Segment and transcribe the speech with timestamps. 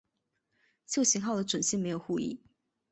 [0.87, 2.41] 旧型号的准星没有护翼。